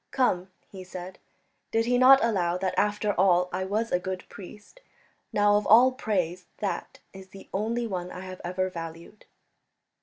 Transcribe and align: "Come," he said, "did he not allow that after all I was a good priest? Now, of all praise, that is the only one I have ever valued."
"Come," 0.09 0.49
he 0.71 0.83
said, 0.83 1.19
"did 1.69 1.85
he 1.85 1.99
not 1.99 2.23
allow 2.23 2.57
that 2.57 2.73
after 2.75 3.13
all 3.13 3.49
I 3.53 3.65
was 3.65 3.91
a 3.91 3.99
good 3.99 4.23
priest? 4.29 4.81
Now, 5.31 5.57
of 5.57 5.67
all 5.67 5.91
praise, 5.91 6.47
that 6.57 6.97
is 7.13 7.27
the 7.27 7.49
only 7.53 7.85
one 7.85 8.09
I 8.09 8.21
have 8.21 8.41
ever 8.43 8.67
valued." 8.71 9.25